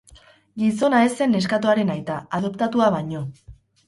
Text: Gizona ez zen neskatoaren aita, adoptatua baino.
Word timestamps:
Gizona 0.59 1.01
ez 1.07 1.11
zen 1.19 1.31
neskatoaren 1.33 1.91
aita, 1.97 2.15
adoptatua 2.39 2.89
baino. 2.97 3.23